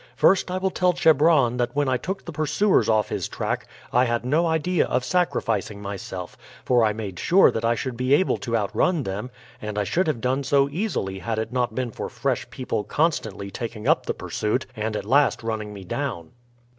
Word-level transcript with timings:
First, 0.15 0.49
I 0.49 0.57
will 0.57 0.71
tell 0.71 0.93
Chebron 0.93 1.57
that 1.57 1.75
when 1.75 1.87
I 1.87 1.97
took 1.97 2.25
the 2.25 2.31
pursuers 2.31 2.89
off 2.89 3.09
his 3.09 3.27
track 3.27 3.67
I 3.93 4.05
had 4.05 4.25
no 4.25 4.47
idea 4.47 4.87
of 4.87 5.05
sacrificing 5.05 5.79
myself, 5.79 6.35
for 6.65 6.83
I 6.83 6.91
made 6.91 7.19
sure 7.19 7.51
that 7.51 7.63
I 7.63 7.75
should 7.75 7.97
be 7.97 8.15
able 8.15 8.37
to 8.37 8.57
outrun 8.57 9.03
them, 9.03 9.29
and 9.61 9.77
I 9.77 9.83
should 9.83 10.07
have 10.07 10.19
done 10.19 10.43
so 10.43 10.67
easily 10.69 11.19
had 11.19 11.37
it 11.37 11.51
not 11.53 11.75
been 11.75 11.91
for 11.91 12.09
fresh 12.09 12.49
people 12.49 12.83
constantly 12.83 13.51
taking 13.51 13.87
up 13.87 14.07
the 14.07 14.15
pursuit 14.15 14.65
and 14.75 14.95
at 14.95 15.05
last 15.05 15.43
running 15.43 15.71
me 15.71 15.83
down." 15.83 16.31